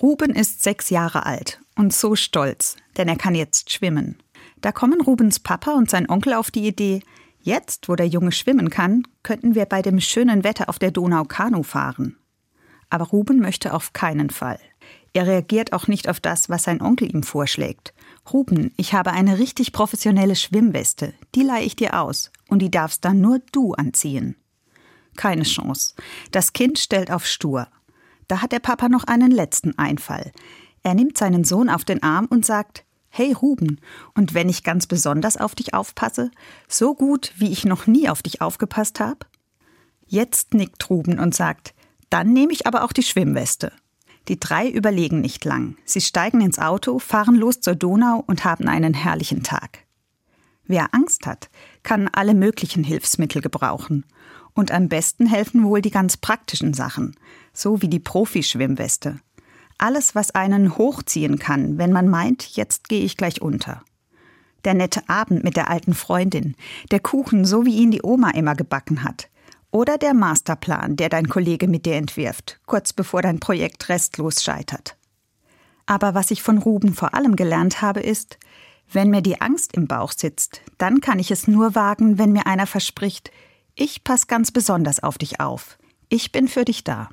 Ruben 0.00 0.30
ist 0.30 0.62
sechs 0.62 0.90
Jahre 0.90 1.26
alt 1.26 1.60
und 1.76 1.92
so 1.92 2.14
stolz, 2.14 2.76
denn 2.96 3.08
er 3.08 3.16
kann 3.16 3.34
jetzt 3.34 3.72
schwimmen. 3.72 4.16
Da 4.60 4.70
kommen 4.70 5.00
Rubens 5.00 5.40
Papa 5.40 5.72
und 5.72 5.90
sein 5.90 6.08
Onkel 6.08 6.34
auf 6.34 6.50
die 6.50 6.66
Idee, 6.66 7.02
jetzt, 7.40 7.88
wo 7.88 7.96
der 7.96 8.06
Junge 8.06 8.32
schwimmen 8.32 8.70
kann, 8.70 9.02
könnten 9.22 9.54
wir 9.54 9.64
bei 9.66 9.82
dem 9.82 10.00
schönen 10.00 10.44
Wetter 10.44 10.68
auf 10.68 10.78
der 10.78 10.92
Donau 10.92 11.24
Kanu 11.24 11.62
fahren. 11.62 12.16
Aber 12.90 13.06
Ruben 13.06 13.40
möchte 13.40 13.74
auf 13.74 13.92
keinen 13.92 14.30
Fall. 14.30 14.58
Er 15.12 15.26
reagiert 15.26 15.72
auch 15.72 15.88
nicht 15.88 16.08
auf 16.08 16.20
das, 16.20 16.48
was 16.48 16.64
sein 16.64 16.80
Onkel 16.80 17.12
ihm 17.12 17.22
vorschlägt. 17.22 17.92
Ruben, 18.32 18.72
ich 18.76 18.94
habe 18.94 19.12
eine 19.12 19.38
richtig 19.38 19.72
professionelle 19.72 20.36
Schwimmweste. 20.36 21.14
Die 21.34 21.42
leihe 21.42 21.64
ich 21.64 21.76
dir 21.76 22.00
aus. 22.00 22.30
Und 22.48 22.60
die 22.60 22.70
darfst 22.70 23.04
dann 23.04 23.20
nur 23.20 23.40
du 23.52 23.72
anziehen. 23.72 24.36
Keine 25.16 25.42
Chance. 25.42 25.94
Das 26.30 26.52
Kind 26.52 26.78
stellt 26.78 27.10
auf 27.10 27.26
stur. 27.26 27.68
Da 28.28 28.42
hat 28.42 28.52
der 28.52 28.60
Papa 28.60 28.88
noch 28.88 29.04
einen 29.04 29.30
letzten 29.30 29.76
Einfall. 29.78 30.32
Er 30.82 30.94
nimmt 30.94 31.18
seinen 31.18 31.44
Sohn 31.44 31.68
auf 31.68 31.84
den 31.84 32.02
Arm 32.02 32.26
und 32.26 32.46
sagt, 32.46 32.84
Hey 33.10 33.32
Ruben, 33.32 33.80
und 34.14 34.34
wenn 34.34 34.50
ich 34.50 34.62
ganz 34.62 34.86
besonders 34.86 35.38
auf 35.38 35.54
dich 35.54 35.72
aufpasse, 35.74 36.30
so 36.68 36.94
gut, 36.94 37.32
wie 37.36 37.50
ich 37.50 37.64
noch 37.64 37.86
nie 37.86 38.08
auf 38.08 38.22
dich 38.22 38.42
aufgepasst 38.42 39.00
habe? 39.00 39.26
Jetzt 40.06 40.54
nickt 40.54 40.88
Ruben 40.88 41.18
und 41.18 41.34
sagt, 41.34 41.74
dann 42.10 42.32
nehme 42.32 42.52
ich 42.52 42.66
aber 42.66 42.84
auch 42.84 42.92
die 42.92 43.02
Schwimmweste. 43.02 43.72
Die 44.28 44.38
drei 44.38 44.68
überlegen 44.68 45.22
nicht 45.22 45.44
lang. 45.46 45.76
Sie 45.84 46.02
steigen 46.02 46.42
ins 46.42 46.58
Auto, 46.58 46.98
fahren 46.98 47.34
los 47.34 47.60
zur 47.60 47.74
Donau 47.74 48.22
und 48.26 48.44
haben 48.44 48.68
einen 48.68 48.92
herrlichen 48.92 49.42
Tag. 49.42 49.86
Wer 50.66 50.94
Angst 50.94 51.26
hat, 51.26 51.48
kann 51.82 52.08
alle 52.12 52.34
möglichen 52.34 52.84
Hilfsmittel 52.84 53.40
gebrauchen. 53.40 54.04
Und 54.58 54.72
am 54.72 54.88
besten 54.88 55.26
helfen 55.26 55.62
wohl 55.62 55.80
die 55.80 55.92
ganz 55.92 56.16
praktischen 56.16 56.74
Sachen, 56.74 57.14
so 57.52 57.80
wie 57.80 57.86
die 57.86 58.00
Profischwimmweste. 58.00 59.20
Alles, 59.78 60.16
was 60.16 60.32
einen 60.32 60.76
hochziehen 60.76 61.38
kann, 61.38 61.78
wenn 61.78 61.92
man 61.92 62.08
meint, 62.08 62.56
jetzt 62.56 62.88
gehe 62.88 63.04
ich 63.04 63.16
gleich 63.16 63.40
unter. 63.40 63.84
Der 64.64 64.74
nette 64.74 65.08
Abend 65.08 65.44
mit 65.44 65.56
der 65.56 65.70
alten 65.70 65.94
Freundin, 65.94 66.56
der 66.90 66.98
Kuchen, 66.98 67.44
so 67.44 67.66
wie 67.66 67.76
ihn 67.76 67.92
die 67.92 68.02
Oma 68.02 68.30
immer 68.30 68.56
gebacken 68.56 69.04
hat, 69.04 69.30
oder 69.70 69.96
der 69.96 70.12
Masterplan, 70.12 70.96
der 70.96 71.08
dein 71.08 71.28
Kollege 71.28 71.68
mit 71.68 71.86
dir 71.86 71.94
entwirft, 71.94 72.58
kurz 72.66 72.92
bevor 72.92 73.22
dein 73.22 73.38
Projekt 73.38 73.88
restlos 73.88 74.42
scheitert. 74.42 74.96
Aber 75.86 76.16
was 76.16 76.32
ich 76.32 76.42
von 76.42 76.58
Ruben 76.58 76.94
vor 76.94 77.14
allem 77.14 77.36
gelernt 77.36 77.80
habe, 77.80 78.00
ist, 78.00 78.38
wenn 78.90 79.10
mir 79.10 79.22
die 79.22 79.40
Angst 79.40 79.76
im 79.76 79.86
Bauch 79.86 80.10
sitzt, 80.10 80.62
dann 80.78 81.00
kann 81.00 81.20
ich 81.20 81.30
es 81.30 81.46
nur 81.46 81.76
wagen, 81.76 82.18
wenn 82.18 82.32
mir 82.32 82.48
einer 82.48 82.66
verspricht, 82.66 83.30
ich 83.80 84.02
pass 84.02 84.26
ganz 84.26 84.50
besonders 84.50 85.00
auf 85.00 85.18
dich 85.18 85.38
auf. 85.38 85.78
Ich 86.08 86.32
bin 86.32 86.48
für 86.48 86.64
dich 86.64 86.82
da. 86.82 87.06